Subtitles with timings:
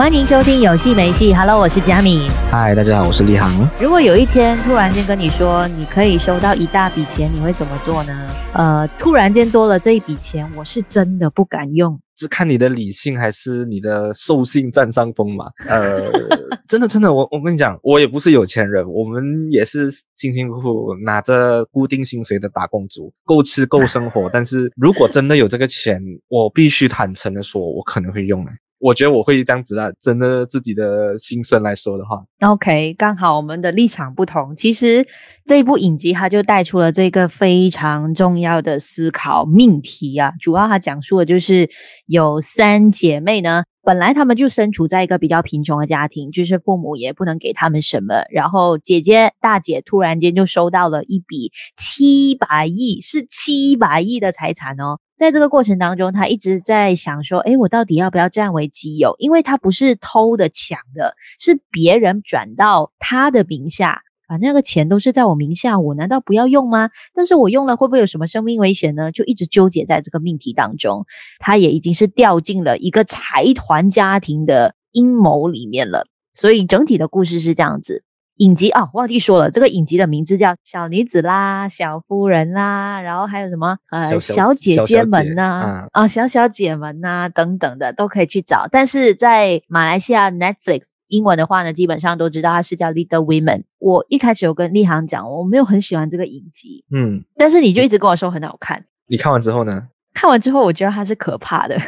[0.00, 2.26] 欢迎收听有戏没戏，Hello，我是佳敏。
[2.50, 3.52] 嗨，大家好，我是立航。
[3.78, 8.30] 如果有一天突然间跟你说你可以收到一大笔钱，你会怎么做呢？
[8.54, 12.00] 呃，突然间多了这一笔钱，我是真的不敢用。
[12.16, 15.50] 是看你的理性还是你的兽性占上风嘛？
[15.68, 16.00] 呃，
[16.66, 24.30] 真的真的，我我跟你讲，我也不是有钱人，我们也是辛辛苦苦拿着固定薪水的打工族，够吃够生活。
[24.32, 28.52] 但是如果真的有这个钱，我必须坦诚的说，我可能会用来。
[28.80, 34.56] 我觉得我会这样子啊，真的自己的心声来说的话，OK，刚好我们的立场不同。
[34.56, 35.06] 其实
[35.44, 41.68] 这一部影集它就带出了这个非常重要的思考命题啊，主要它讲述的就是
[42.06, 54.98] 有三姐妹呢，本来她们就身处在一个比较贫穷的家庭，就是父母也不能给她们什么，然后姐姐大姐突然间就收到了一笔七百亿，是七百亿的财产哦。
[55.20, 59.14] 在这个过程当中，他一直在想说：“诶，我到底要不要占为己有？
[59.18, 66.88] 因为他不是偷的、抢的，是别人转到他的名下，反正那个钱都是在我名下，我难道不要用吗？
[67.12, 69.12] 但是我用了会不会有什么生命危险呢？
[69.12, 71.04] 就一直纠结在这个命题当中。
[71.38, 76.06] 他也已经是掉进了一个财团家庭的阴谋里面了。
[76.32, 78.04] 所以整体的故事是这样子。”
[78.40, 88.66] 影集哦，忘记说了，这个影集的名字叫《小女子》啦，《小夫人》啦，然后还有什么呃，小，姐姐们呐，啊、哦，小小姐们呐，等等的都可以去找。
[88.72, 93.58] 但是在马来西亚 Netflix 英文的话呢，基本上都知道它是叫《Little Women》。
[93.78, 98.82] 我一开始有跟立航讲，我没有很喜欢这个影集，嗯，但是你就一直跟我说很好看。
[99.06, 99.88] 你看完之后呢？
[100.14, 101.78] 看完之后，我觉得它是可怕的。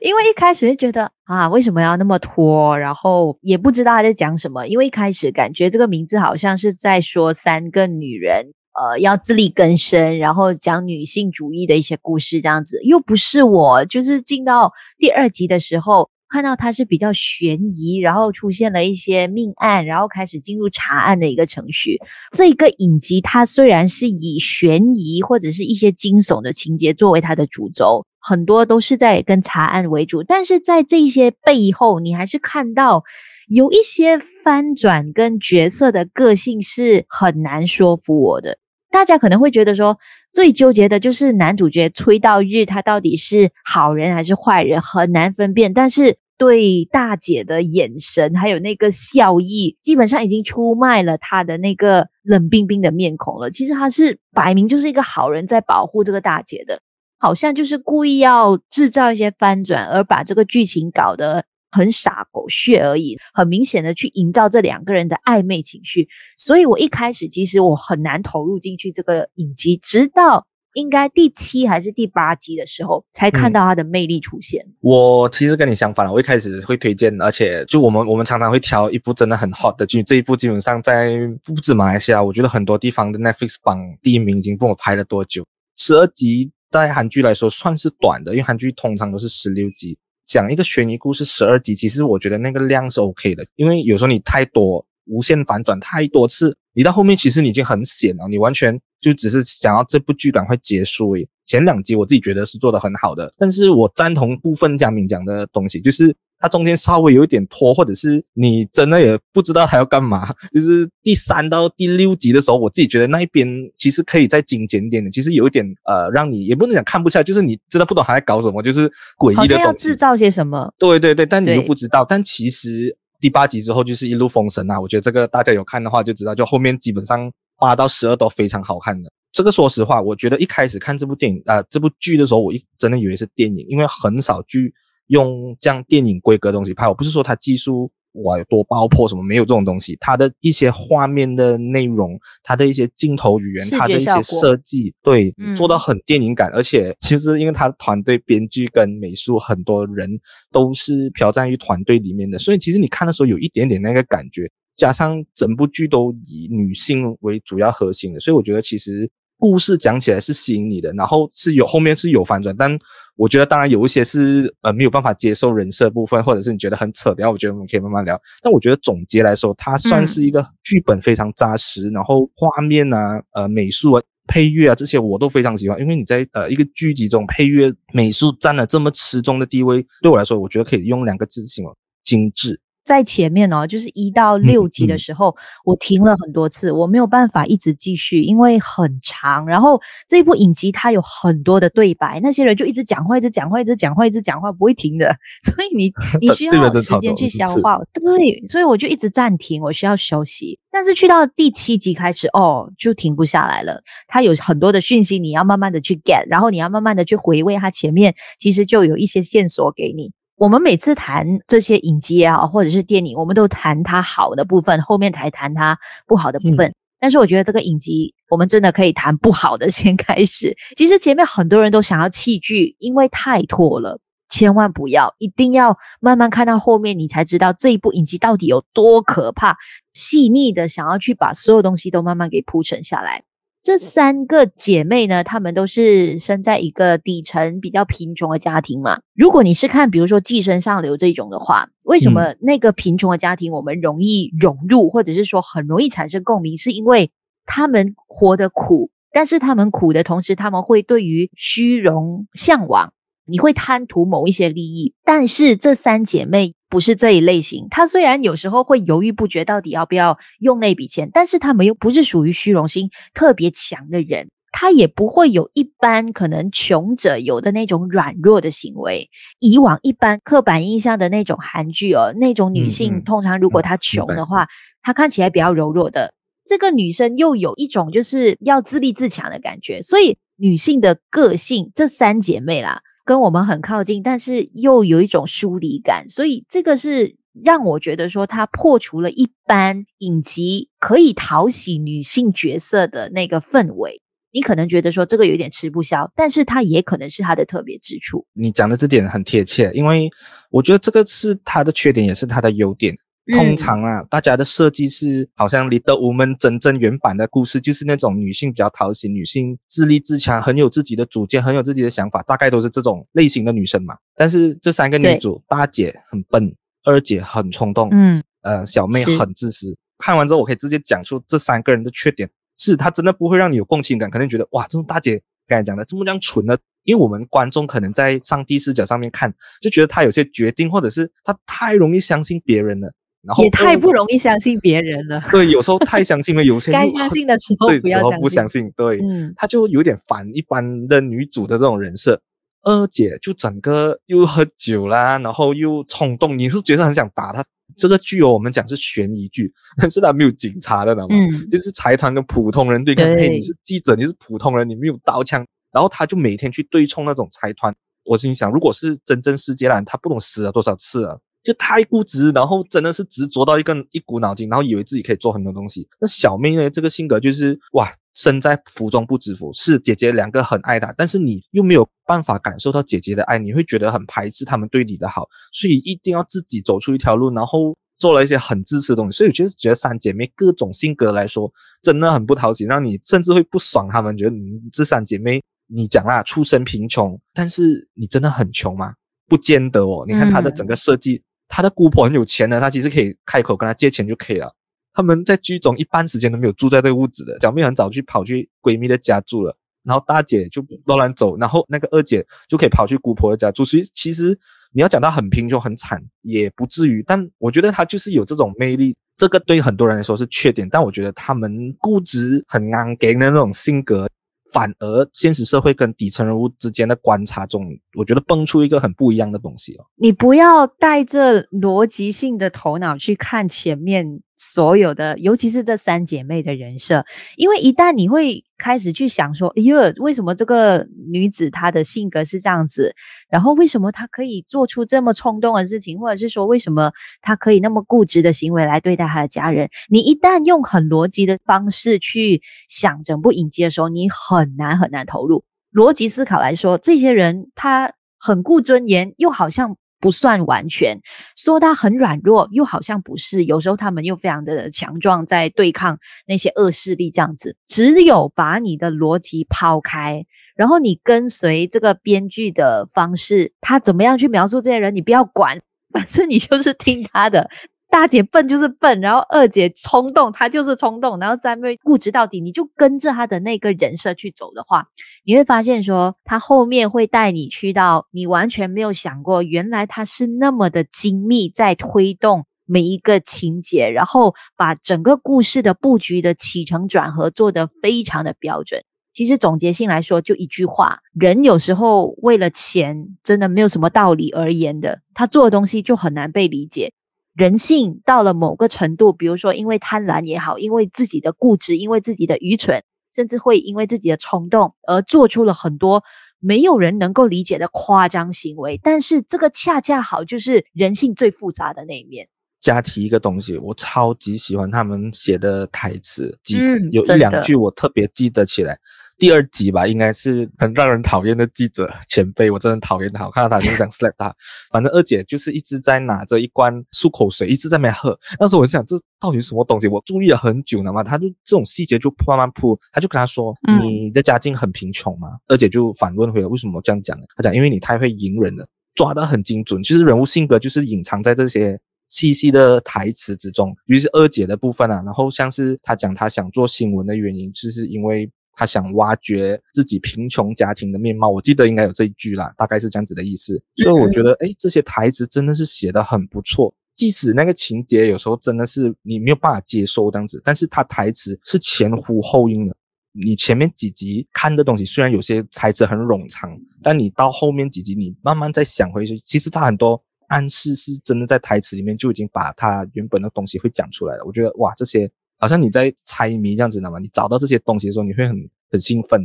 [0.00, 2.78] 因为一开始就觉得啊，为什么要那么拖？
[2.78, 4.66] 然后也不知道他在讲什么。
[4.66, 12.80] 因为一开始感觉这个名字好像是在说三个女人，呃，要自力更生，然后讲女性主义的一些故事这样子。
[12.82, 21.98] 又不是我，就是进到第二集的时候，看到它是比较悬疑，然后出现了一些命案，然后开始进入查案的一个程序。
[22.30, 28.04] 这个影集它虽然是以悬疑或者是一些惊悚的情节作为它的主轴。
[28.20, 33.04] 很多都是在跟查案为主，但是在这些背后，你还是看到
[33.48, 38.58] 有一些翻转跟角色的个性是很难说服我的。
[38.90, 39.98] 大家可能会觉得说，
[40.32, 45.74] 最纠结的就是男主角崔道日，他到底是好人还是坏人，很难分辨。
[45.74, 53.50] 但是对大姐的眼神还有那个笑意，基本上已经出卖了他的那个冷冰冰的面孔了。
[53.50, 56.80] 其实他是摆明就是一个好人，在保护这个大姐的。
[57.18, 66.08] 好像就是故意要制造一些翻转，而把这个剧情搞得很傻狗血而已，很明显的去营造这两个人的暧昧情绪。
[66.36, 74.64] 所以我一开始其实我很难投入进去这个影集，直到应该第七还是第八集的时候，才看到它的魅力出现。
[74.66, 85.44] 嗯，我其实跟你相反了，我一开始会推荐，而且就我们我们常常会挑一部真的很 hot 的剧，这一部基本上在不止马来西亚，我觉得很多地方的 Netflix 榜第一名已经不知道拍了多久，
[85.76, 86.52] 十二集。
[86.70, 93.46] 在韩剧来说算是短的，因为韩剧通常都是十六集，讲一个悬疑故事十二集，其实我觉得那个量是 OK 的。
[93.56, 101.28] 因为有时候你太多无限反转太多次，你到后面其实你已经很险了，你完全就只是想要这部剧赶快结束诶。
[101.46, 106.14] 前两集我自己觉得是做得很好的，但是我赞同部分嘉敏讲的东西，就是。
[106.40, 110.28] 它中间稍微有一点拖，或者是你真的也不知道它要干嘛。
[110.52, 115.10] 就是第三到第六集的时候，我自己觉得那一边其实可以再精简一点的。
[115.10, 118.88] 其实有一点呃，让你也不能讲看不下，就是你真的不懂他在搞什么，就是
[119.18, 119.52] 诡异的东西。
[119.54, 120.72] 好像要制造些什么。
[120.78, 122.06] 对对对，但你又不知道。
[122.08, 124.80] 但其实第八集之后就是一路封神啊！
[124.80, 129.10] 我觉得这个大家有看的话就知道，就后面基本上八到十二都非常好看的。
[129.32, 134.72] 这个说实话，我觉得一开始看这部电影啊、呃、这部剧的时候，我一真的以为是电影，因为很少剧。
[135.08, 137.90] 用这样电影规格的东西拍，我不是说它技术
[138.24, 139.96] 哇有多爆破什么，没有这种东西。
[140.00, 146.50] 它的一些画面的内容，它的一些镜头语言，它的一些设计，对，做到很电影感。
[146.50, 150.10] 嗯、而且其实因为它团队编剧跟美术很多人
[150.50, 154.50] 都是飘在于团队里面的，所以其实你看的时候有一点点那个感觉。
[154.76, 159.10] 加上整部剧都以女性为主要核心的，所以我觉得其实。
[159.38, 162.76] 故事讲起来是吸引你的，然后是有后面是有反转，但
[163.16, 168.20] 我觉得当然有一些是呃没有办法接受人设部分，或者是你觉得很扯的，我觉得我们可以慢慢聊。
[168.42, 182.60] 但我觉得总结来说，它算是一个剧本非常扎实，嗯、然后画面啊、呃美术啊、配乐啊这些我都非常喜欢，因为你在呃一个剧集中配乐美术占了这么吃重的地位，对我来说，我觉得可以用两个字形容：精致。
[182.88, 185.36] 在前面哦，就是一到六集的时候，嗯嗯、
[185.66, 189.44] 我停了很多次，我没有办法一直继续，因为很长。
[189.44, 195.14] 然后这部影集它有很多的对白，那些人就一直讲话，一直讲话，一直讲话，一直讲话，不会停的。
[195.44, 197.78] 所以你 你需要时间去消化。
[197.92, 200.58] 对，所以我就一直暂停，我需要休息。
[200.70, 203.82] 但是去到第七集开始，哦，就停不下来了。
[204.06, 210.12] 它有很多的讯息，你要慢慢的去 get，然后你要慢慢的去回味它前面，其实就有一些线索给你。
[210.38, 215.76] 我们每次谈这些影集也好，或者是电影，我们都谈它好的部分，后面才谈它
[216.06, 216.68] 不好的部分。
[216.68, 220.56] 嗯、但是我觉得这个影集，我们真的可以谈不好的 先开始。
[220.76, 223.98] 其实前面很多人都想要弃剧，因为太拖了，
[224.28, 229.56] 千万不要，一定要慢慢看到后面，你才知道这一部影集到底有多可怕。
[229.92, 233.24] 细腻的想要去把所有东西都慢慢给铺陈下来。
[233.68, 238.98] 这三个姐妹呢，她们都是生在一个底层比较贫穷的家庭嘛。
[239.14, 246.56] 如果你是看，比如说《寄生上流》这种的话，为什么那个贫穷的家庭我们容易融入，或者是说很容易产生共鸣？
[246.56, 247.10] 是因为
[247.44, 252.94] 他们活得苦，但是他们苦的同时，他们会对于虚荣向往。
[253.26, 257.66] 你会贪图某一些利益，但是这三姐妹不是这一类型。
[257.70, 269.08] 她虽然有时候会犹豫不决，到底要不要用那笔钱，但是她们又不是属于虚荣心特别强的人，她也不会有一般可能穷者有的那种软弱的行为。
[269.38, 274.48] 以往一般刻板印象的那种韩剧哦，那种女性、嗯嗯、通常如果她穷的话，嗯、
[274.82, 276.12] 她看起来比较柔弱的。
[276.46, 282.80] 这个女生又有一种就是要自立自强的感觉，所以女性的个性，这三姐妹啦。
[283.08, 294.02] 跟我们很靠近，但是又有一种疏离感，所以这个是让我觉得说它破除了一般影集可以讨喜女性角色的那个氛围。
[294.30, 298.26] 你可能觉得说这个有点吃不消，但是它也可能是它的特别之处。
[298.34, 300.10] 你讲的这点很贴切，因为
[300.50, 302.94] 我觉得这个是它的缺点，也是它的优点。
[303.32, 313.96] 通常啊，嗯、大家的设计是好像《Little Woman》真正原版的故事，就是那种女性比较讨喜，女性自立自强，很有自己的主见，很有自己的想法，大概都是这种类型的女生嘛。
[314.16, 316.54] 但是这三个女主，大姐很笨，
[316.84, 319.76] 二姐很冲动，嗯，呃，小妹很自私。
[319.98, 332.92] 看完之后，我可以直接讲出这三个人的缺点，是她真的不会让你有共情感，可能觉得哇，这种大姐刚才讲的这么这样蠢的，因为我们观众可能在上帝视角上面看，就觉得她有些决定，或者是她太容易相信别人了。
[333.22, 335.22] 然后也太不容易相信别人了。
[335.30, 338.20] 对，有时候太相信了，有 些该相信的时候不要相信。
[338.20, 342.20] 不相信，对，嗯，他就有点反一般的女主的这种人设。
[342.62, 347.44] 二姐就整个又喝酒啦，然后又冲动，你是觉得很想打她。
[347.76, 351.14] 这个剧哦，我们讲是悬疑剧，但是他没有警察的，知道吗？
[351.14, 353.06] 嗯，就是财团跟普通人对抗。
[353.06, 357.72] 嘿，你是记者，你是普通人，你没有刀枪，然后他就每天去对冲那种财团。
[358.04, 361.20] 我心想，如果是真正世界烂，他不懂死了多少次了。
[361.42, 365.88] 就太固执，然后真的是执着到一个一股脑筋，然后以为自己可以做很多东西。
[366.00, 366.68] 那小妹呢？
[366.68, 369.52] 这个性格就是哇，身在福中不知福。
[369.52, 379.16] 是姐姐两个很爱她，但是你又没有办法感受到姐姐的爱，你会觉得很排斥他们对你的好，所以一定要自己走出一条路，然后做了一些很自私的东西。
[379.16, 381.50] 所以我觉得觉得三姐妹各种性格来说，
[381.82, 383.88] 真的很不讨喜，让你甚至会不爽。
[383.88, 388.92] 她们觉得你这三姐妹，你讲啦，出身贫穷，但是你真的很穷吗？
[389.28, 390.04] 不见得哦。
[390.06, 391.22] 你看她的整个设计。
[391.48, 394.54] 他的姑婆很有钱的，他其实可以开口跟他借钱就可以了。
[394.92, 403.64] 他们在剧中一半时间都没有住在这个屋子的，小妹很早去跑去闺蜜的家住了，然后大姐就乱乱走，然后那个二姐就可以跑去姑婆的家住。
[403.64, 404.38] 所以其实
[404.72, 414.08] 你要讲到很贫穷很惨也不至于，但我觉得他就是有这种魅力，这个对很多人来说是缺点，但我觉得他们固执很硬颈的那种性格。
[414.52, 419.84] 反而现实社会跟底层人物之间的观察中，我觉得蹦出一个很不一样的东西哦。
[419.96, 424.22] 你不要带着逻辑性的头脑去看前面。
[424.38, 427.04] 所有的，尤其是这三姐妹的人设，
[427.36, 432.94] 因为一旦你会开始去想说，哎呦，为什么这个女子她的性格是这样子？
[433.28, 435.98] 然后为什么她可以做出这么冲动的事情？
[435.98, 439.68] 或者是说，为什么她可以那么固执的行为来对待她的家人？
[439.90, 445.42] 你一旦用很逻辑的方式去想整部影集的时候，你很难很难投入。
[445.72, 449.76] 逻辑思考来说，这些人他很顾尊严，又好像。
[450.00, 451.00] 不算完全
[451.36, 453.44] 说他很软弱，又好像不是。
[453.44, 457.56] 有时候他们又非常的强壮，在对抗那些恶势力，这样子。
[457.66, 460.24] 只有把你的逻辑抛开，
[460.54, 465.60] 然后你跟随这个编剧的方式，他怎么样去描述这些人，你不要管，
[465.92, 467.50] 反正你就是听他的。
[467.90, 474.86] 大姐笨就是笨，然后二姐冲动，她就是冲动，然后三妹固执到底，你就跟着她的那个人设去走的话，
[475.24, 488.82] 你会发现说，她后面会带你去到你完全没有想过，原来她是那么的精密在推动每一个情节，然后把整个故事的布局的起承转合做得非常的标准。
[489.14, 496.92] 其实总结性来说，就一句话：人有时候为了钱，真的没有什么道理而言的，他做的东西就很难被理解。
[497.38, 502.82] 人性到了某个程度，比如说因为贪婪也好，因为自己的固执，因为自己的愚蠢，
[503.14, 506.02] 甚至会因为自己的冲动而做出了很多
[506.40, 508.80] 没有人能够理解的夸张行为。
[508.82, 512.28] 但是这个恰恰好就是人性最复杂的那一面。
[512.58, 518.76] 加提一个东西，我超级喜欢他们写的台词，嗯，有一两句我特别记得起来。
[519.18, 523.26] 第二集吧，应该是很让人讨厌的记者前辈，我真的讨厌他。
[523.26, 524.32] 我看到他就想 slap 他。
[524.70, 528.16] 反正二姐就是一直在拿着一罐漱口水，一直在那边喝。
[528.38, 529.88] 当时我就想，这到底是什么东西？
[529.88, 531.02] 我注意了很久了嘛。
[531.02, 539.82] 他就这种细节就慢慢铺，他就跟他说：“、你的家境很贫穷吗？”二姐就反问回来：“为什么这样讲呢？”他讲：“因为你太会隐忍了，抓得很精准。
[539.82, 543.76] 其实人物性格就是隐藏在这些细细的台词之中。
[543.86, 548.30] 于是二姐的部分啊，然后像是他讲他想做新闻的原因，就是因为。
[548.58, 553.62] 他想挖掘自己贫穷家庭的面貌，我记得应该有这一句啦，大概是这样子的意思。
[553.76, 556.74] 所以我觉得，诶，这些台词真的是写得很不错。
[556.96, 562.74] 即使那个情节有时候真的是你没有办法接受这样子，但是他台词是前呼后应的。
[563.12, 566.50] 你前面几集看的东西虽然有些台词很冗长，
[566.82, 574.24] 但你到后面几集你慢慢再想回去，其实他很多暗示是真的在台词里面就已经把他原本的东西会讲出来了。
[574.24, 575.08] 我觉得哇，这些。
[575.38, 576.98] 好像你在猜谜这样子的嘛？
[576.98, 578.36] 你找到这些东西的时候，你会很
[578.70, 579.20] 很兴奋。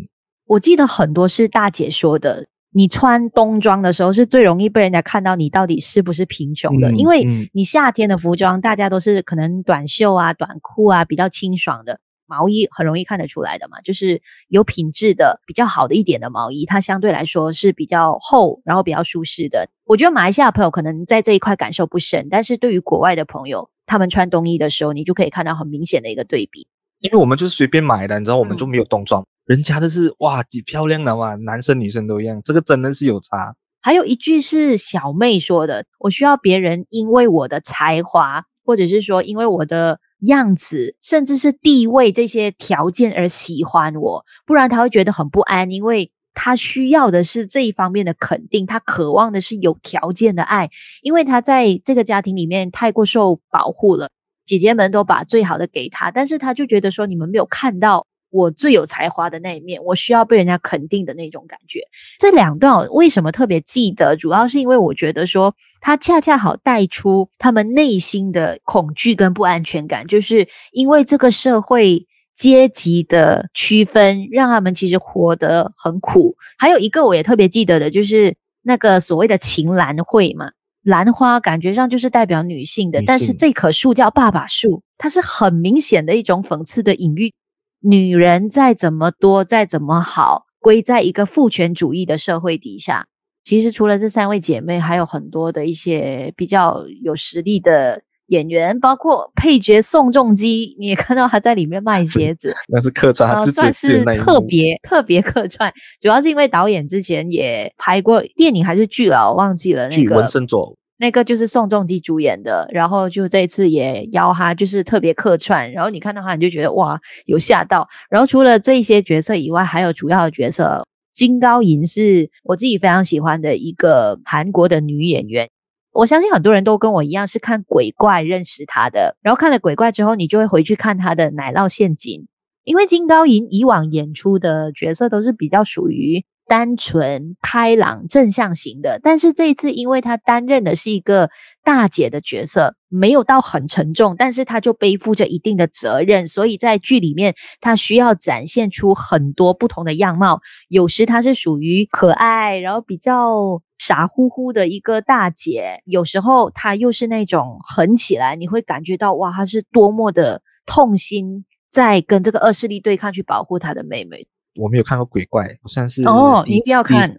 [0.45, 19.67] 我记得很多是大姐说的，你穿冬装的时候是最容易被人家看到你到底是不是贫穷的，嗯、因为你夏天的服装大家都是可能短袖啊、短裤啊比较清爽的，毛衣很容易看得出来的嘛，就是有品质的、比较好的一点的毛衣，它相对来说是比较厚，然后比较舒适的。
[19.85, 23.69] 我觉得马来西亚朋友可能在这一块感受不深，但是对于国外的朋友。
[23.85, 26.67] 他们穿冬衣的时候，你就可以看到很明显的一个对比。
[26.99, 33.55] 因为我们就是随便买的，你知道，我们就没有冬装，嗯、人家的是哇，几漂亮的哇，男生女生都一样，这个真的是有差。
[33.81, 50.69] 还有一句是小妹说的：“我需要别人因为我的才华，或者是说因为我的样子，甚至是地位这些条件而喜欢我，不然他会觉得很不安，因为。”他需要的是这一方面的肯定，他渴望的是有条件的爱，
[51.01, 54.09] 因为他在这个家庭里面太过受保护了，
[54.45, 61.81] 姐姐们都把最好的给他，但是他就觉得说，你们没有看到我最有才华的那一面，我需要被人家肯定的那种感觉。
[62.19, 64.17] 这两段为什么特别记得？
[64.17, 72.07] 主要是因为我觉得说，他恰恰好带出他们内心的恐惧跟不安全感，就是因为这个社会。
[72.33, 76.35] 阶级的区分让他们其实活得很苦。
[76.57, 80.51] 还有一个我也特别记得的，就是那个所谓的情兰会嘛，
[80.83, 83.05] 兰花感觉上就是代表女性的，性。
[83.05, 87.33] 但是这棵树叫爸爸树，它是很明显的一种讽刺的隐喻。
[87.81, 93.05] 女人再怎么多，再怎么好，归在一个父权主义的社会底下。
[93.43, 98.01] 其实除了这三位姐妹，还有很多的一些比较有实力的。
[98.33, 105.71] 演员包括配角宋仲基，你也看到他在里面卖 鞋子，那是客串，他算是特别特别客串。
[106.01, 110.15] 主要是因为导演之前也拍过电影还是剧啊，我忘记了那个。
[110.15, 115.71] 文森佐，那个就是宋仲基主演的，然后就这次也邀他，就是特别客串。
[115.71, 117.87] 然后你看到他，你就觉得哇，有吓到。
[118.09, 125.49] 然后除了这些角色以外，还有主要的角色金高银是我自己非常喜欢的一个韩国的女演员。
[125.93, 132.27] 我相信很多人都跟我一样是看鬼怪认识他的，然后看了鬼怪之后，你就会回去看他的奶酪陷阱。
[132.63, 141.29] 因为金高银以往演出的角色都是比较属于单纯、开朗、正向型的，但是这一次因为他担任的是一个
[141.63, 150.41] 大姐的角色，没有到很沉重，但是他就背负着一定的责任，所以在剧里面他需要展现出很多不同的样貌。
[150.69, 153.61] 有时他是属于可爱，然后比较。
[153.77, 164.25] 傻乎乎的一个大姐，有时候她又是那种狠起来，你会感觉到哇，她是多么的痛心，在跟这个恶势力对抗，去保护她的妹妹。
[164.55, 167.15] 我没有看过鬼怪，好像是哦，你一定要看。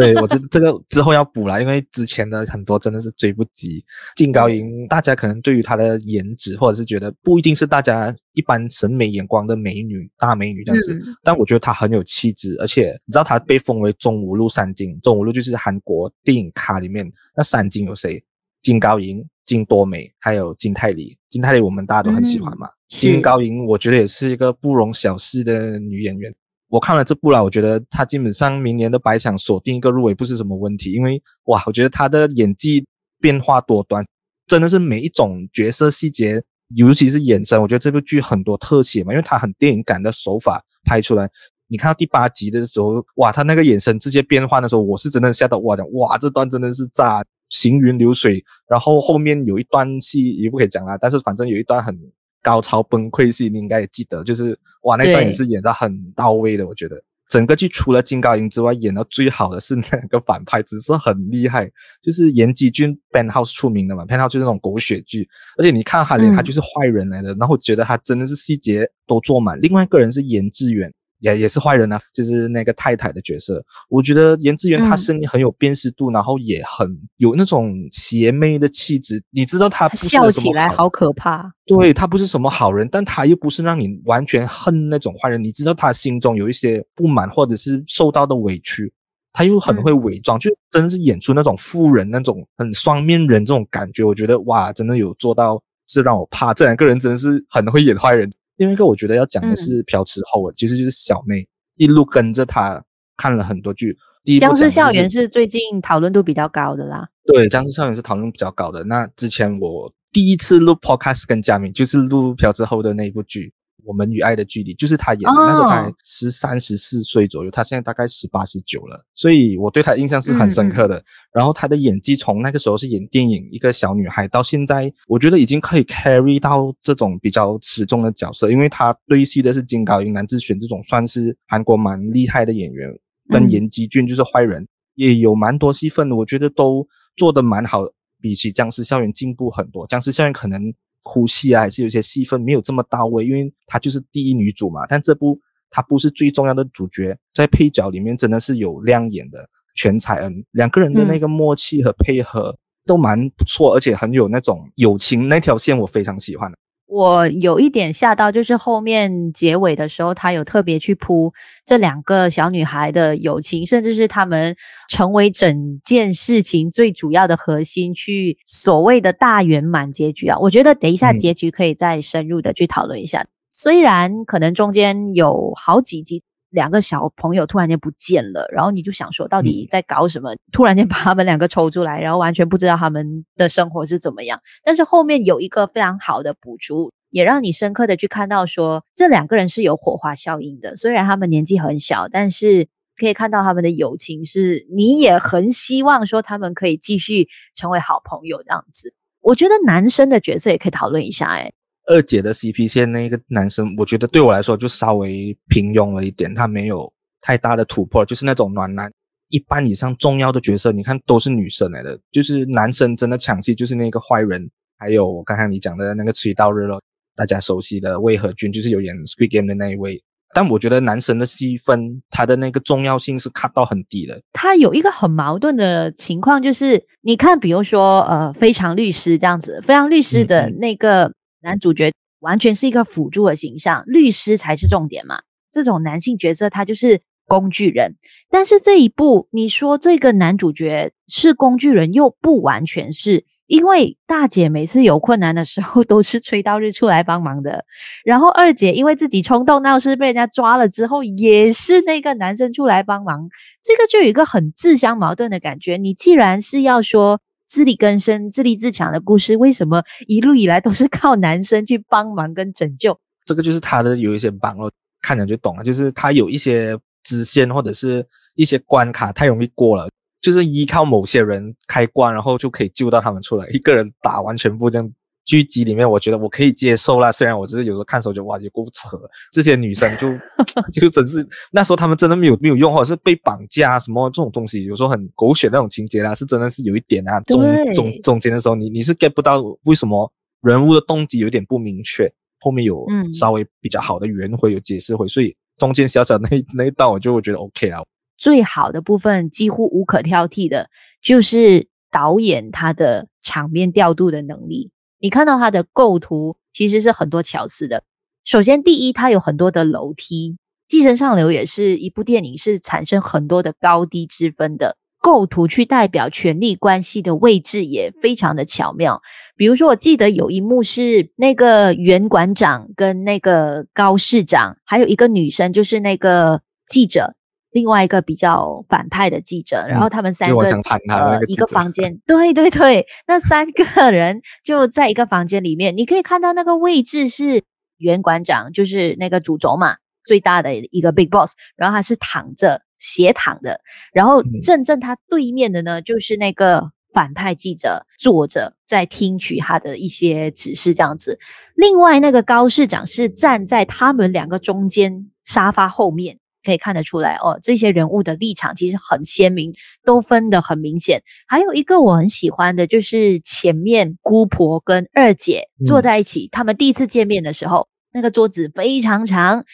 [0.00, 3.84] 对，我这这个之后要补了，因为之前的很多真的是追不及。
[4.16, 18.22] 金高银，大家可能对于她的颜值，或者是觉得不一定是大家一般审美眼光的美女，大美女这样子，嗯、但我觉得她很有气质，而且你知道她被封为中五路三金，中五路就是韩国电影咖里面那三金有谁？
[18.62, 21.16] 金高银、金多美，还有金泰梨。
[21.28, 22.66] 金泰梨我们大家都很喜欢嘛。
[22.66, 26.34] 嗯、金高银我觉得也是一个不容小视的女演员。
[26.70, 32.86] 我看了这部了，我觉得他基本上明年的白想锁定一个入围不是什么问题，因为哇，我觉得他的演技
[33.20, 34.06] 变化多端，
[34.46, 36.42] 真的是每一种角色细节，
[36.76, 41.28] 尤其是眼神，我觉得这部剧很多特写嘛，因为它很电影感的手法拍出来。
[41.68, 48.44] 你看到第八集的时候，哇，他那个眼神直接变换的时候，我是真的吓到哇的，哇，这段真的是炸，行云流水。
[48.68, 51.96] 然后后面有一段戏也不可以讲啦，但是反正有一段很
[52.42, 57.02] 高潮崩溃戏，你应该也记得，就是哇，那段也是演的很到位的，我觉得。
[57.28, 61.70] 整个剧除了金高银之外，演的最好的是那个反派，只是很厉害，
[62.02, 69.56] 就是严基俊 Ben House 出名的嘛，Ben House 就是那种狗血剧，而且你看他脸，他就是坏人来的，然后觉得他真的是细节都做满。
[69.60, 70.92] 另外一个人是严志远。
[71.20, 73.64] 也也是坏人啊，就是那个太太的角色。
[73.88, 79.22] 我觉得严志源他声音很有辨识度，嗯、然后也很有那种邪魅的气质。
[79.30, 81.50] 你知道他笑起来好可怕。
[81.66, 85.42] 对，他不是什么好人，但他又不是让你完全恨那种坏人。
[85.42, 88.92] 你知道他心中有一些不满，或者是受到的委屈，
[89.32, 94.02] 他又很会伪装，嗯、就真的是演出那种富人那种很双面人这种感觉。
[94.02, 96.52] 我觉得哇，真的有做到，是让我怕。
[96.52, 98.28] 这两个人真的是很会演坏人。
[98.60, 102.84] 另外一个我觉得要讲的是朴智厚，其实就是小妹一路跟着他
[103.16, 103.96] 看了很多剧。
[104.22, 107.08] 第一部《僵尸校园》是最近讨论度比较高的啦。
[107.24, 108.84] 对，《僵尸校园》是讨论比较高的。
[108.84, 113.50] 那之前我第一次录 Podcast 跟佳明，就是录朴智厚的那一部剧。
[113.84, 120.98] 我们与爱的距离就是他演的，那时候他十三十四岁左右，他现在大概十八十九了，所以我对他印象是很深刻的。
[120.98, 132.90] 嗯、然后他的演技从那个时候是演电影一个小女孩，到现在我觉得已经可以 carry 到这种比较持重的角色，因为他对戏的是金高银、南智选这种算是韩国蛮厉害的演员，
[133.28, 137.84] 跟严基俊就是坏人、嗯、也有蛮多戏份的，我觉得都做得蛮好，
[138.20, 139.86] 比起僵尸校园进步很多。
[139.86, 140.72] 僵尸校园可能。
[141.02, 144.86] 哭戏啊，还是有些戏份没有这么到位，因为她就是第一女主嘛。
[144.88, 145.38] 但这部
[145.70, 156.52] 她不是最重要的主角，在配角里面真的是有亮眼的全彩恩，两个人的那个默契和配合都蛮不错，而且很有那种友情那条线，我非常喜欢。
[156.90, 161.32] 我有一点吓到，就是后面结尾的时候，他有特别去铺
[161.64, 164.56] 这两个小女孩的友情，甚至是他们
[164.88, 170.36] 成为整件事情最主要的核心，去所谓的大圆满结局啊。
[170.40, 173.20] 我觉得等一下结局可以再深入的去讨论一下。
[173.20, 176.24] 嗯、虽然可能中间有好几集。
[176.50, 180.34] 两个小朋友突然间不见了，然后你就想说到底在搞什么？
[180.34, 184.40] 嗯、突然间把他们两个抽出来，然后完全不知道他们的生活是怎么样。
[184.64, 190.76] 但是后面有一个非常好的补足，也让你深刻的去看到说这两个人是有火花效应的。
[190.76, 198.94] 虽然他们年纪很小，但是可以看到他们的友情是，你也很希望说他们可以继续成为好朋友这样子。
[199.20, 201.52] 我觉得男生的角色也可以讨论一下，哎。
[201.90, 208.88] 二姐的 CP 线那个男生，我觉得对我来说就稍微平庸了一点，他没有太大的突破，就是那种暖男。
[209.28, 214.48] 一般以上重要的角色，你看都是女生来的，就是男生真的抢戏，就是那个坏人，
[214.78, 216.80] 还有我刚才你讲的那个崔道日咯，
[217.16, 220.00] 大家熟悉的魏和君，就是有演 Squid Game 的那一位。
[220.32, 224.22] 但我觉得男神的戏份，他的那个重要性是 cut 到很低的。
[224.32, 231.12] 他有一个很矛盾的情况，就是你看，比如说呃，非常律师这样子，非常律师的那个。
[231.42, 235.20] 男主角完全是一个辅助的形象，律师才是重点嘛。
[235.50, 237.96] 这种男性角色他就是工具人，
[238.28, 247.64] 但是这一部你说这个男主角是工具人又不完全是，因为大姐每次有困难的时候 都是崔道日出来帮忙的，
[248.04, 253.28] 然后二姐因为自己冲动闹事被人家抓了之后，也是那个男生出来帮忙，
[253.62, 255.76] 这个就有一个很自相矛盾的感觉。
[255.78, 257.20] 你既然是要说。
[257.50, 262.96] 自力更生、自立自强的故事，为什么一路以来都是靠男生去帮忙跟拯救？
[263.26, 264.70] 这个就是他的有一些帮哦，
[265.02, 265.64] 看着就懂了。
[265.64, 274.88] 就是他有一些支线或者是一些关卡太容易过了，就是依靠某些人开关，然后就可以救到他们出来，一个人打完全部这样。
[275.24, 277.12] 剧集里面，我觉得我可以接受啦。
[277.12, 278.98] 虽然我只是有时候看的时候就哇，有够扯，
[279.32, 280.08] 这些女生就
[280.72, 287.20] 就真是那时候他们真的没有没有用，或者是被绑架什么这种东西，有时候很狗血那种情节啦，是真的是有一点啊。
[287.20, 287.42] 中
[287.74, 290.10] 中中间的时候，你你是 get 不到为什么
[290.42, 297.82] 人物的动机有点不明确，后面有稍微比较好的圆回有解释回，所以中间小小那 那一段我就会觉得 OK 啊。
[298.16, 300.68] 最好的部分几乎无可挑剔的，
[301.02, 304.70] 就是导演他的场面调度的能力。
[305.00, 307.82] 你看到它的构图其实是很多巧思的。
[308.24, 310.32] 首先，第一，它有很多的楼梯，
[310.68, 319.00] 《寄生上流》也是一部电影，是产生很多的高低之分的构图，去代表权力关系的位置也非常的巧妙。
[319.36, 327.14] 比如说，我记得有一幕是那个袁馆长跟那个高市长，还有一个女生，就是那个记者，
[327.50, 337.42] 另外一个比较反派的记者，然后他们三个、嗯、呃一个房 间，对对对，那三个人就在一个房间里面，你可以看到那个位置是
[337.78, 343.60] 原馆长，就是那个主轴嘛，最大的一个 big boss，然后他是躺着斜躺的，
[343.92, 351.18] 然后正正他对面的呢就是那个反派记者坐着在听取他的一些指示这样子，
[351.56, 356.18] 另外那个高市长是站在他们两个中间沙发后面。
[356.44, 359.52] 可以看得出来哦，这些人物的立场其实很鲜明，
[359.84, 361.02] 都分得很明显。
[361.28, 369.44] 还有一个我很喜欢的，就是前面姑婆跟二姐坐在一起，嗯、他们第一次见面的时候，那个桌子非常长，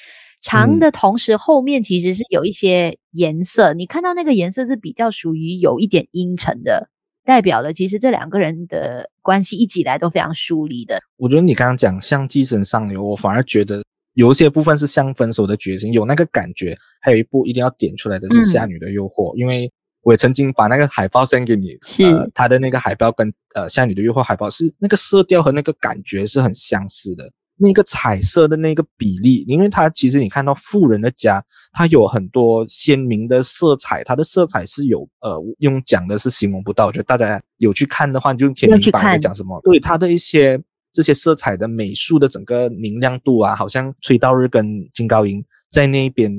[0.41, 6.89] 长的同时后面其实是有一些颜色，嗯、你看到那个颜色是比较属于有一点阴沉的，
[7.25, 11.01] 代表了其实这两个人的关系一直以来都非常疏离的。
[11.17, 13.83] 我觉得你刚刚讲像寄生上流，我反而觉得。
[14.17, 16.77] 有一些部分是像分手的决心，有那个感觉。
[17.03, 22.03] 还有一部一定要点出来的是《夏女的诱惑》，嗯，因为我也曾经把那个海报 send 给你，是
[22.35, 39.61] 他、呃、的那个海报跟呃《夏女的诱惑》海报是那个色调和那个感觉是很相似的，那个彩色的那个比例，因为它其实你看到富人的家，它有很多鲜明的色彩，它的色彩是有呃用讲的是形容不到，我觉得大家有去看的话，你就挺明白在讲什么。
[39.63, 40.59] 对它的一些。
[40.97, 46.33] 这些色彩的美术的整个明亮度啊，好像崔道日跟金高银在那边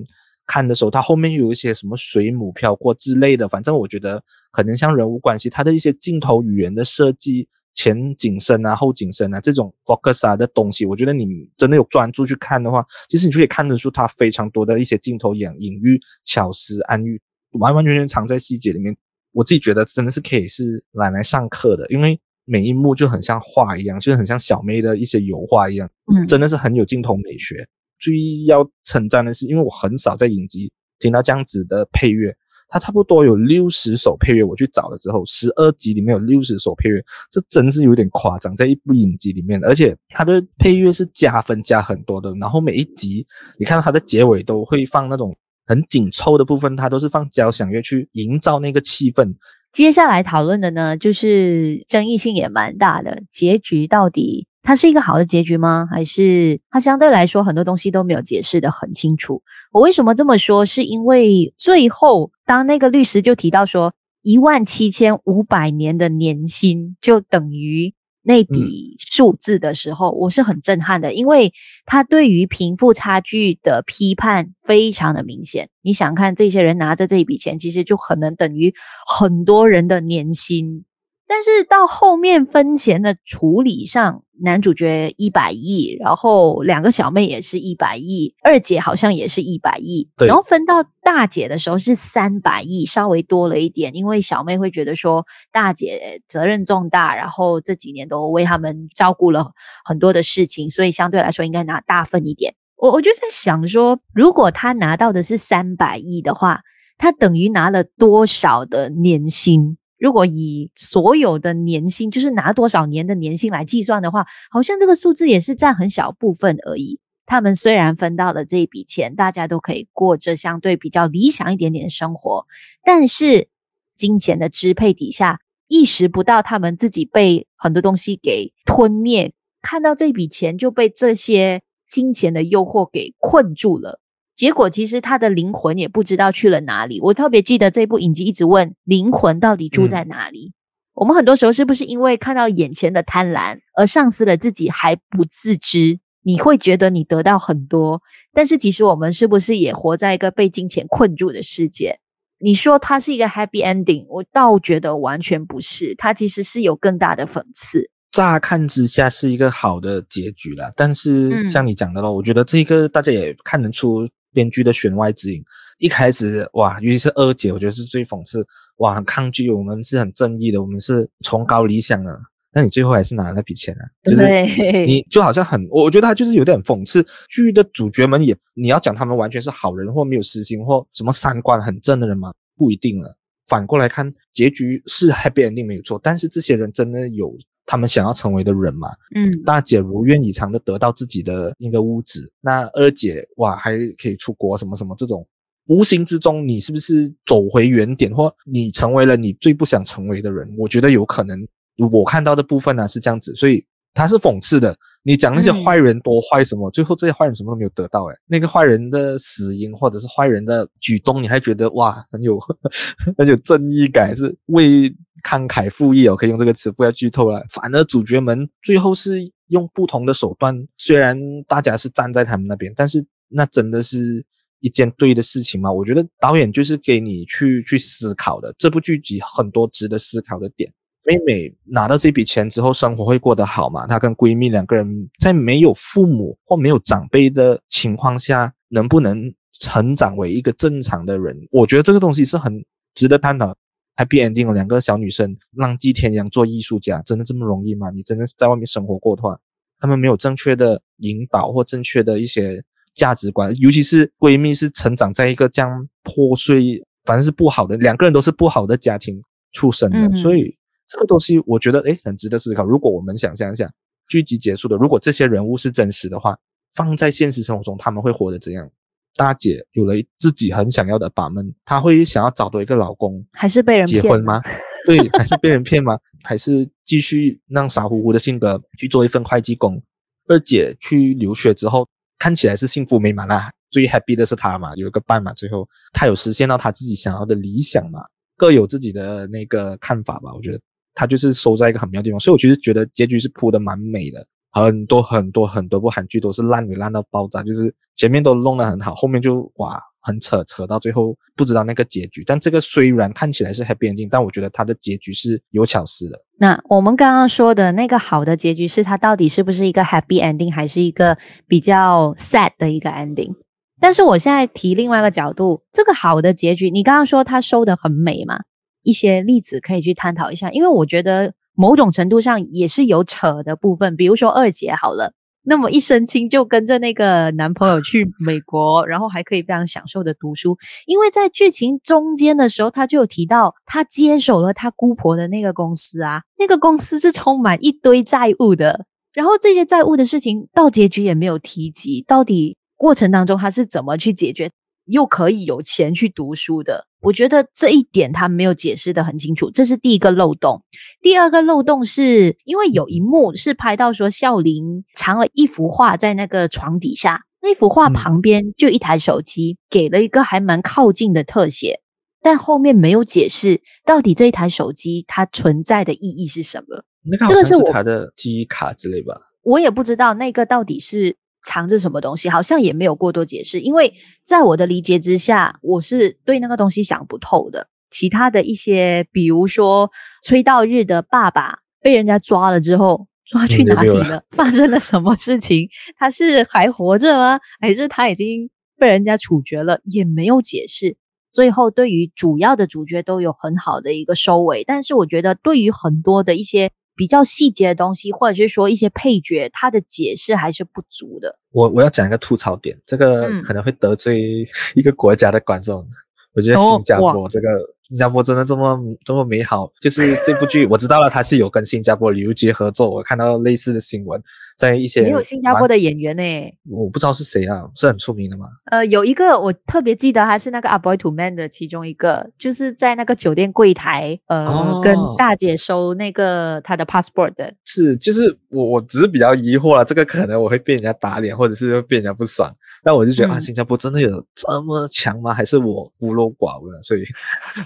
[0.47, 4.19] 看的时候，他后面有一些什么水母飘过之类的，反正我觉得
[4.51, 17.21] 可能像人物关系，他的一些镜头语言的设计，前景深啊、后景深啊这种 focus 啊的东西，我觉得你真的有专注去看的话，其实你就可以看得出它非常多的一些镜头隐隐喻、巧思、暗喻，
[17.59, 18.97] 完完全全藏在细节里面。
[19.33, 22.19] 我自己觉得真的是可以是拿来上课的，因为。
[22.49, 27.67] 每一幕就很像画一样，就是很像小妹的一些油画一样，嗯，真的是很有镜头美学。
[27.99, 28.13] 最
[28.45, 32.33] 要称赞的是，因为我很少在影集听到这样子的配乐，
[32.69, 42.33] 它差不多有六十首配乐，我去找了之后，十二集里面有六十首配乐，这真是有点夸张，在一部影集里面，而且它的配乐是加分加很多的。
[42.35, 43.27] 然后每一集，
[43.59, 49.33] 你看到它的结尾都会放那种很紧凑的部分，它都是放交响乐去营造那个气氛。
[49.71, 55.87] 接下来讨论的呢，就是争议性也蛮大的结局，到底它是一个好的结局吗？
[55.91, 59.43] 还是它相对来说很多东西都没有解释的很清楚？
[59.71, 60.65] 我为什么这么说？
[60.65, 67.93] 是因为最后当那个律师就提到说，一万七千五百年的年薪就等于。
[68.27, 71.53] 那笔数字的时候，我是很震撼的，因为
[71.85, 75.69] 他对于贫富差距的批判非常的明显。
[75.81, 78.73] 你想看这些人拿着这一笔钱，其实就可能等于
[79.07, 80.83] 很多人的年薪。
[81.27, 99.51] 但是到后面分钱的处理上，男主角一百亿，然后两个小妹也是一百亿，二姐好像也是一百亿，然后分到大姐的时候是三百亿，稍微多了一点，因为小妹会觉得说大姐责任重大，然后这几年都为他们照顾了
[99.83, 102.55] 很多的事情，所以相对来说应该拿大份一点。
[102.77, 106.61] 我我就在想说，如果他拿到的是三百亿的话，
[106.97, 109.77] 他等于拿了多少的年薪？
[109.97, 116.99] 如果以所有的年薪，就是拿多少年的年薪来计算的话，好像这个数字也是占很小部分而已。
[117.25, 122.45] 他们虽然分到了这一笔钱，大家都可以过着相对比较理想一点点的生活，
[122.83, 123.49] 但是
[123.95, 133.99] 金钱的支配底下，意识不到他们自己被很多东西给吞灭，看到这笔钱就被这些金钱的诱惑给困住了。
[134.37, 137.01] 结果其实他的灵魂也不知道去了哪里。
[137.01, 140.53] 我特别记得这部影集一直问灵魂到底住在哪里。
[140.53, 140.55] 嗯。
[140.93, 145.99] 我们很多时候是不是因为看到眼前的贪婪而丧失了自己还不自知？
[146.23, 148.01] 你会觉得你得到很多，
[148.33, 151.99] 但是其实我们是不是也活在一个被金钱困住的世界？
[152.39, 157.89] 你说它是一个 happy ending，我倒觉得完全不是，它其实是有更大的讽刺。
[158.11, 164.07] 乍看之下是一个好的结局啦，但是像你讲的咯，我觉得这个大家也看得出。
[164.37, 165.43] 编剧的弦外之音，
[165.79, 168.45] 一开始哇，尤其是二姐，我觉得是最讽刺，
[168.75, 172.15] 哇，很抗拒，我们是很正义的，我们是崇高理想的，
[172.53, 177.03] 那你最后还是拿了那笔钱啊，就是你就好像很，我觉得他就是有点讽刺。
[177.29, 182.31] 剧的主角们也，你要讲他们完全是好人或没有私心或什么三观很正的人吗？
[182.55, 183.17] 不一定了。
[183.47, 187.35] 反过来看，结局是 happy ending 没有错，但是这些人真的有。
[187.67, 195.27] 他们想要成为的人嘛，嗯，大姐如愿以偿的得到自己的一个屋子，那二姐哇还可以出国什么什么这种，
[195.67, 200.51] 无形之中你是不是走回原点，或你成为了你最不想成为的人？
[200.57, 201.45] 我觉得有可能，
[201.91, 204.75] 我看到的部分呢是这样子，所以它是讽刺的。
[205.07, 212.37] 你讲那些坏人多坏什么，嗯、最后这些坏人什么都没有得到诶，那个坏人的死因或者是坏人的举动，你还觉得哇很有
[213.17, 214.89] 很有正义感，是为
[215.23, 217.41] 慷慨赴义哦，可以用这个词，不要剧透了。
[217.49, 221.17] 反而主角们最后是用不同的手段，虽然
[221.47, 224.25] 大家是站在他们那边，但是那真的是
[224.59, 225.71] 一件对的事情嘛？
[225.71, 230.69] 我觉得导演就是给你去去思考的，这部剧集很多值得思考的点。
[231.07, 233.87] 妹妹拿到这笔钱之后，生活会过得好吗？
[233.87, 241.33] 她跟闺蜜两个人在没有父母或没有长辈的情况下，能不能成长为一个正常的人？
[241.49, 242.61] 我觉得这个东西是很
[242.93, 243.55] 值得探讨。
[243.95, 247.89] Happy ending 哦，两个小女生浪迹天涯做艺术家，真的这么容易吗？
[247.89, 249.39] 你真的是在外面生活过的话，
[249.79, 252.61] 她们没有正确的引导或正确的一些
[252.93, 259.19] 价值观，尤其是闺蜜是成长在一个这样破碎，反正是不好的，两个人都是不好的家庭
[259.53, 260.56] 出生的，嗯、所以。
[260.87, 262.63] 这个东西我觉得诶很值得思考。
[262.63, 263.69] 如果我们想象一下，
[264.07, 266.37] 剧集结束的，如果这些人物是真实的话，
[266.73, 268.69] 放在现实生活中他们会活得怎样？
[269.15, 274.39] 大姐有了自己很想要的把门，她会想要找到一个老公，还是被人结婚吗？
[274.85, 275.97] 对，还是被人骗吗？
[276.23, 279.81] 还是继续让傻乎乎的性格去做一份会计工？
[280.27, 281.87] 二姐去留学之后，
[282.19, 288.05] 看起来是幸福美满啦，最 happy 的是她嘛，有一个伴嘛，最后她有实现到她自己想要的理想嘛？
[288.37, 290.59] 各有自己的那个看法吧，我觉得。
[290.97, 294.25] 他就是收在一个很妙的地方，所以我其实觉得结局是铺的蛮美的。
[294.51, 302.23] 很多很多很多部韩剧都是烂尾烂到爆炸，就是前面都弄得很好，后面就哇很扯，扯到最后不知道那个结局。
[302.25, 306.19] 但这个虽然看起来是 happy ending，但我觉得它的结局是有巧思的。
[306.39, 311.15] 那我们刚刚说的那个好的结局，是它到底是不是一个 happy ending，还是一个
[311.47, 313.35] 比较 sad 的一个 ending？
[313.79, 318.39] 但是我现在提另外一个角度，这个好的结局，你刚刚说它收得很美嘛？
[318.87, 323.97] 一些例子可以去探讨一下，因为我觉得某种程度上也是有扯的部分。
[323.97, 325.11] 比如说二姐好了，
[325.43, 330.57] 那么一身轻就跟着那个男朋友去 美国，然后还可以非常享受的读书。
[330.85, 338.85] 因为在剧情中间的时候，他就有提到他接手了他姑婆的那个公司啊，那个公司是充满一堆债务的。
[339.11, 344.49] 然后这些债务的事情到结局也没有提及，到底过程当中他是怎么去解决？
[344.85, 350.63] 又可以有钱去读书的，我觉得这一点他没有解释的很清楚，这是第一个漏洞。
[351.01, 361.81] 第二个漏洞是因为有一幕是拍到说孝琳藏了一幅画在那个床底下，那幅画旁边就一台手机，给了一个还蛮靠近的特写，
[362.21, 366.83] 但后面没有解释到底这一台手机它存在的意义是什么。
[367.03, 369.13] 那个是他的记忆卡之类吧？
[369.43, 371.15] 我也不知道那个到底是。
[371.47, 373.61] 藏着什么东西，好像也没有过多解释。
[373.61, 373.93] 因为
[374.25, 377.69] 在我的理解之下，我是对那个东西想不透的。
[377.89, 379.89] 其他的一些，比如说
[380.21, 384.09] 崔道日的爸爸被人家抓了之后，抓去哪里了？
[384.09, 385.69] 了 发生了什么事情？
[385.97, 387.39] 他是还活着吗？
[387.61, 389.79] 还是他已经被人家处决了？
[389.85, 390.97] 也没有解释。
[391.31, 396.71] 最后，对于主要的主角都有很好的一个收尾，但是我觉得对于很多的一些。
[396.97, 401.37] 比较细节的东西，或者是说一些配角，他的解释还是不足的。
[401.51, 405.81] 我我要讲一个吐槽点，这个可能会得罪 一个国家的观众。
[405.81, 405.89] 嗯、
[406.33, 407.49] 我觉得新加坡这个。
[407.51, 409.71] 哦新加坡真的这么这么美好？
[409.79, 412.89] 就是这部剧我知道了，它是有跟新加坡旅游局合作。
[412.89, 414.21] 我看到类似的新闻，
[414.57, 418.47] 在一些没有新加坡的演员呢、欸，我不知道是谁啊，是很出名的吗？
[418.71, 427.53] 呃，有一个我特别记得，他是那个《A Boy to Man》的其中一个，就是在那个酒店柜台，呃，哦、跟大姐收那个他的 passport 的。
[427.65, 432.51] 是，就是我我只是比较疑惑了，这个可能我会被人家打脸，或者是会被人家不爽。
[432.83, 435.33] 但我就觉得、嗯、啊，新加坡真的有这么强吗？
[435.33, 436.81] 还是我孤陋寡闻了？
[436.81, 437.03] 所以。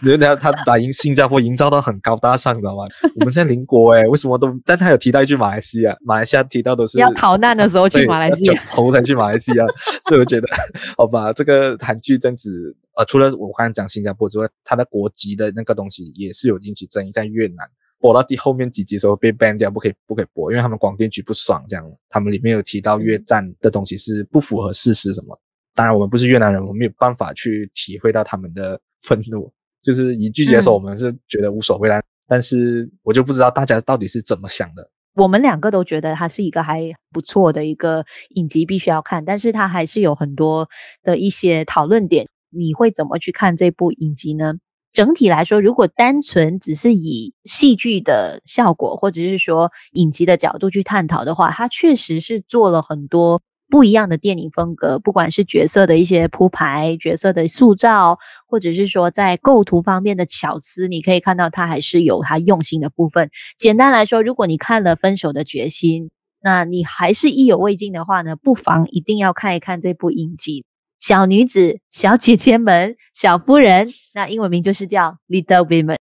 [0.03, 2.83] 人家他 把营新加坡营造到很高大上，你知道吗？
[3.19, 4.53] 我们在邻国诶，为什么都？
[4.65, 9.65] 但他有提到一句马来西亚，马来西亚提到都是要逃难的时候去马来西亚，头才去马来西亚。
[10.09, 10.47] 所以我觉得，
[10.97, 25.39] 好吧，这个韩剧真子呃，除了我刚才讲新加坡之外，它的国籍的那个东西也是有引起争议，在越南播到第后面几集的时候被 ban 掉，不可以不可以播，因为他们广电局不爽，这样他们里面有提到越战的东西是不符合事实什么。
[25.75, 29.51] 当然，我们不是越南人，我们没有办法去体会到他们的愤怒。
[29.81, 31.97] 就是以拒绝的时候，我们是觉得无所谓啦。
[31.97, 34.87] 嗯、但是我就不知道大家到底是怎么想的。
[35.13, 39.25] 我们两个都觉得它是一个还不错的一个影集，必须要看。
[39.25, 40.69] 但是它还是有很多
[41.03, 42.27] 的一些讨论点。
[42.49, 44.53] 你会怎么去看这部影集呢？
[44.93, 53.41] 整体来说，如果单纯只是以戏剧的效果，或者是说影集的角度去探讨的话，它确实是做了很多。
[53.71, 63.29] 不一样的电影风格，不管是角色的一些铺排、角色的塑造，或者是说在构图方面的巧思，你可以看到它还是有它用心的部分。
[63.57, 66.05] 简单来说，如果你看了《分手的决心》，
[66.43, 70.61] 那你还是意犹未尽的话呢，不妨一定要看一看这部影集
[70.99, 75.95] 《小女子、小姐姐们、小夫人》，那英文名就是叫《Little Women》。